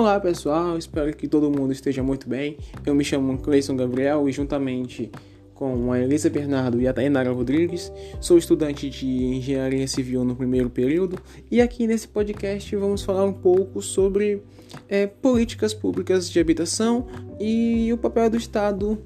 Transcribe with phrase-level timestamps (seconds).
[0.00, 2.56] Olá pessoal, espero que todo mundo esteja muito bem.
[2.86, 5.10] Eu me chamo Cleison Gabriel e juntamente
[5.52, 10.70] com a Elisa Bernardo e a Tainara Rodrigues, sou estudante de Engenharia Civil no primeiro
[10.70, 11.18] período
[11.50, 14.42] e aqui nesse podcast vamos falar um pouco sobre
[14.88, 17.06] é, políticas públicas de habitação
[17.38, 18.98] e o papel do Estado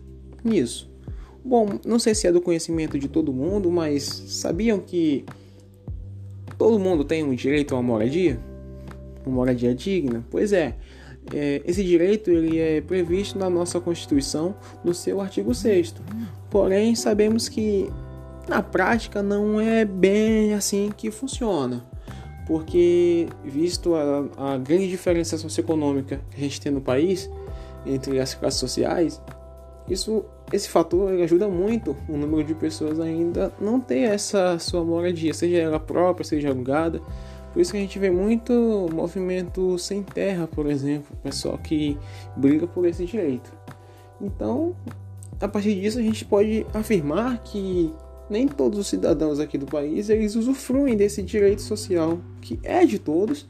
[0.45, 0.89] nisso.
[1.45, 5.25] Bom, não sei se é do conhecimento de todo mundo, mas sabiam que
[6.57, 8.39] todo mundo tem um direito a uma moradia?
[9.26, 10.25] uma moradia digna?
[10.31, 10.75] Pois é,
[11.64, 15.95] esse direito ele é previsto na nossa Constituição no seu artigo 6
[16.51, 17.91] Porém, sabemos que
[18.49, 21.85] na prática não é bem assim que funciona.
[22.46, 27.31] Porque, visto a, a grande diferença socioeconômica que a gente tem no país
[27.87, 29.21] entre as classes sociais,
[29.89, 35.33] isso, esse fator ajuda muito o número de pessoas ainda não ter essa sua moradia,
[35.34, 37.01] seja ela própria, seja alugada.
[37.55, 41.97] Por isso que a gente vê muito movimento sem terra, por exemplo, pessoal que
[42.37, 43.53] briga por esse direito.
[44.20, 44.75] Então,
[45.41, 47.95] a partir disso a gente pode afirmar que
[48.29, 52.98] nem todos os cidadãos aqui do país eles usufruem desse direito social que é de
[52.98, 53.47] todos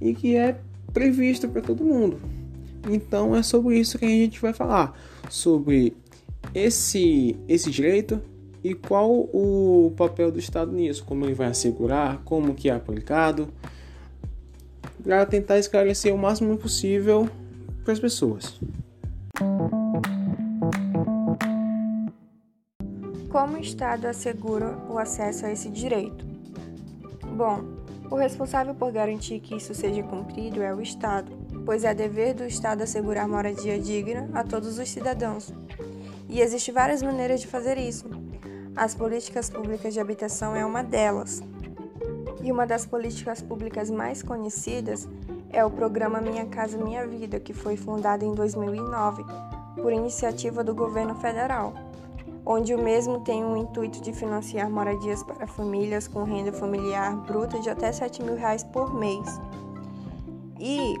[0.00, 0.56] e que é
[0.92, 2.20] previsto para todo mundo.
[2.88, 4.96] Então é sobre isso que a gente vai falar,
[5.28, 5.96] sobre
[6.54, 8.22] esse esse direito
[8.62, 13.48] e qual o papel do Estado nisso, como ele vai assegurar, como que é aplicado,
[15.02, 17.28] para tentar esclarecer o máximo possível
[17.84, 18.60] para as pessoas.
[23.30, 26.26] Como o Estado assegura o acesso a esse direito?
[27.36, 27.62] Bom,
[28.10, 31.32] o responsável por garantir que isso seja cumprido é o Estado,
[31.64, 35.54] pois é dever do Estado assegurar moradia digna a todos os cidadãos.
[36.28, 38.08] E existem várias maneiras de fazer isso,
[38.76, 41.42] as políticas públicas de habitação é uma delas.
[42.42, 45.08] E uma das políticas públicas mais conhecidas
[45.50, 49.24] é o programa Minha Casa Minha Vida, que foi fundado em 2009
[49.82, 51.74] por iniciativa do governo federal,
[52.46, 57.58] onde o mesmo tem o intuito de financiar moradias para famílias com renda familiar bruta
[57.58, 59.40] de até 7 mil reais por mês.
[60.58, 60.94] E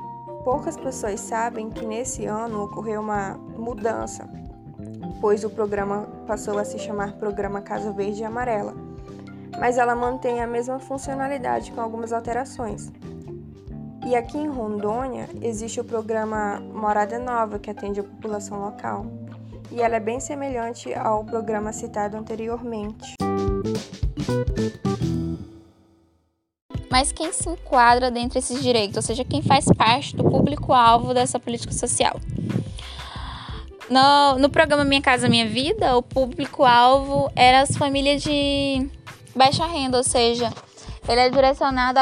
[0.44, 4.39] poucas pessoas sabem que nesse ano ocorreu uma mudança
[5.20, 8.74] pois o programa passou a se chamar Programa Casa Verde e Amarela,
[9.58, 12.90] mas ela mantém a mesma funcionalidade com algumas alterações.
[14.06, 19.04] E aqui em Rondônia existe o programa Morada Nova, que atende a população local,
[19.70, 23.14] e ela é bem semelhante ao programa citado anteriormente.
[26.90, 31.38] Mas quem se enquadra dentro desses direitos, ou seja, quem faz parte do público-alvo dessa
[31.38, 32.16] política social?
[33.90, 38.88] No, no programa Minha Casa Minha Vida, o público-alvo era as famílias de
[39.34, 40.52] baixa renda, ou seja,
[41.08, 41.98] ele é direcionado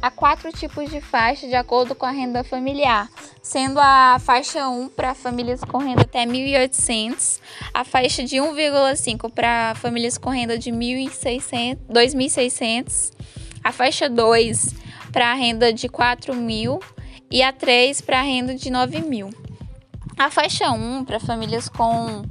[0.00, 3.10] a, quatro tipos de faixa de acordo com a renda familiar,
[3.42, 7.40] sendo a faixa 1 para famílias com renda até 1.800,
[7.74, 13.10] a faixa de 1,5 para famílias com renda de 2.600,
[13.64, 14.76] a faixa 2
[15.12, 16.80] para renda de 4.000
[17.32, 19.41] e a 3 para renda de 9.000.
[20.22, 22.22] A faixa 1, para famílias com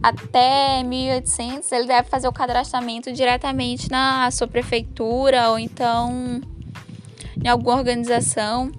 [0.00, 6.40] até 1.800, ele deve fazer o cadastramento diretamente na sua prefeitura ou então
[7.44, 8.70] em alguma organização.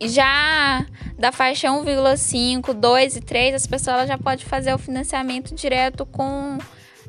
[0.00, 0.86] Já
[1.18, 6.56] da faixa 1,5, 2 e 3, as pessoas já podem fazer o financiamento direto com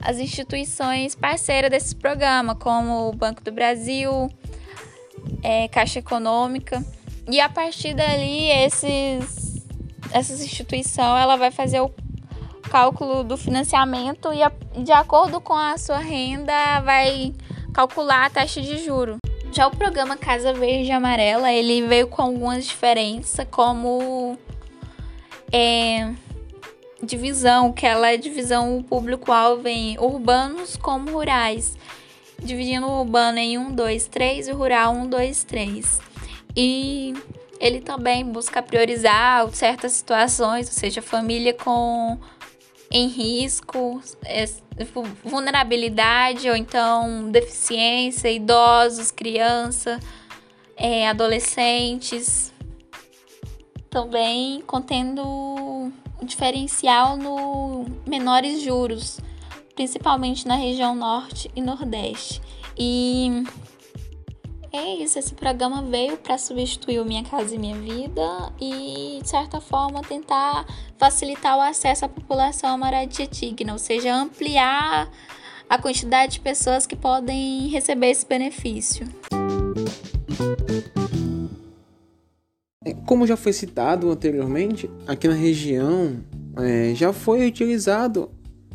[0.01, 4.27] as instituições parceiras desse programa, como o Banco do Brasil,
[5.44, 6.83] é, Caixa Econômica.
[7.29, 9.44] E a partir dali, esses
[10.15, 11.91] essa instituição ela vai fazer o
[12.71, 17.33] cálculo do financiamento e, a, de acordo com a sua renda vai
[17.73, 19.17] calcular a taxa de juro.
[19.51, 24.37] Já o programa Casa Verde e Amarela ele veio com algumas diferenças, como
[25.51, 26.13] é,
[27.03, 31.77] divisão, que ela é divisão público-alvo em urbanos como rurais,
[32.39, 36.00] dividindo o urbano em 1, 2, 3 e o rural 1, 2, 3.
[36.56, 37.13] E
[37.60, 42.18] ele também busca priorizar certas situações, ou seja, família com
[42.92, 44.02] em risco,
[45.24, 50.00] vulnerabilidade ou então deficiência, idosos, criança,
[50.78, 52.54] é, adolescentes,
[53.90, 59.19] também contendo um diferencial no menores juros,
[59.75, 62.42] principalmente na região norte e nordeste.
[62.78, 63.44] E
[64.75, 69.30] é isso, esse programa veio para substituir o Minha Casa e Minha Vida e, de
[69.30, 70.66] certa forma, tentar
[70.98, 75.10] facilitar o acesso à população à moradia digna, ou seja, ampliar
[75.69, 79.07] a quantidade de pessoas que podem receber esse benefício.
[83.06, 86.18] como já foi citado anteriormente, aqui na região
[86.57, 88.30] é, já foi utilizado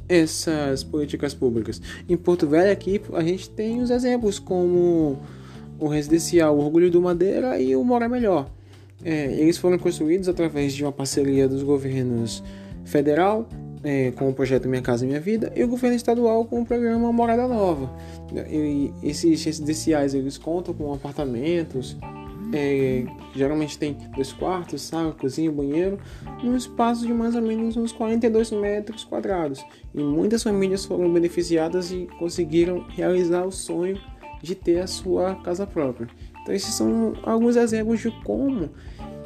[0.09, 1.81] essas políticas públicas.
[2.09, 5.19] Em Porto Velho aqui a gente tem os exemplos como
[5.81, 8.51] o residencial Orgulho do Madeira e o Mora Melhor.
[9.03, 12.43] É, eles foram construídos através de uma parceria dos governos
[12.85, 13.49] federal
[13.83, 17.11] é, com o projeto Minha Casa Minha Vida e o governo estadual com o programa
[17.13, 17.91] Morada Nova.
[18.51, 21.97] E esses residenciais eles contam com apartamentos,
[22.53, 23.05] é,
[23.35, 25.99] geralmente tem dois quartos, sala, cozinha, banheiro,
[26.43, 29.65] num espaço de mais ou menos uns 42 metros quadrados.
[29.95, 33.99] E muitas famílias foram beneficiadas e conseguiram realizar o sonho
[34.43, 36.09] de ter a sua casa própria.
[36.43, 38.71] Então esses são alguns exemplos de como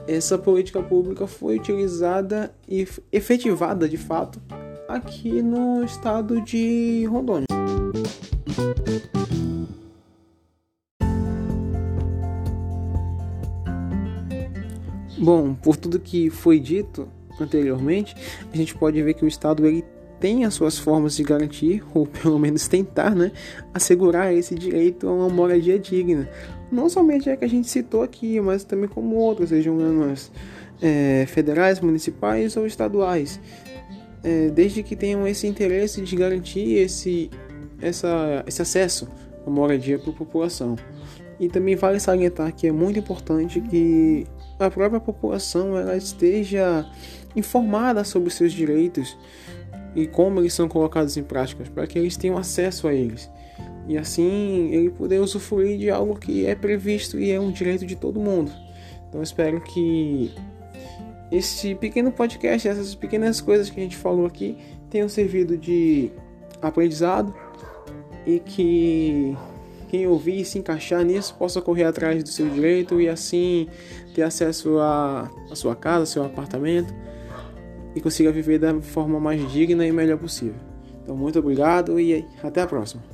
[0.07, 4.41] essa política pública foi utilizada e efetivada de fato
[4.89, 7.47] aqui no estado de Rondônia.
[15.19, 17.09] Bom, por tudo que foi dito
[17.41, 18.15] anteriormente,
[18.53, 19.83] a gente pode ver que o Estado ele
[20.21, 23.33] tem as suas formas de garantir, ou pelo menos tentar, né,
[23.73, 26.29] assegurar esse direito a uma moradia digna.
[26.71, 30.31] Não somente é que a gente citou aqui, mas também como outras, sejam elas
[30.83, 33.41] é, federais, municipais ou estaduais.
[34.23, 37.31] É, desde que tenham esse interesse de garantir esse,
[37.81, 39.07] essa, esse acesso
[39.47, 40.77] à moradia para a população.
[41.39, 44.27] E também vale salientar que é muito importante que
[44.59, 46.87] a própria população ela esteja
[47.35, 49.17] informada sobre os seus direitos
[49.95, 53.31] e como eles são colocados em prática, para que eles tenham acesso a eles.
[53.87, 57.95] E assim ele poder usufruir de algo que é previsto e é um direito de
[57.95, 58.51] todo mundo.
[59.09, 60.33] Então espero que
[61.31, 64.57] esse pequeno podcast, essas pequenas coisas que a gente falou aqui,
[64.91, 66.11] tenham servido de
[66.63, 67.35] aprendizado
[68.27, 69.37] e que
[69.95, 73.69] quem ouvir e se encaixar nisso possa correr atrás do seu direito e assim
[74.13, 76.93] ter acesso à, à sua casa, ao seu apartamento
[77.95, 80.59] e consiga viver da forma mais digna e melhor possível.
[81.01, 83.14] Então, muito obrigado e até a próxima.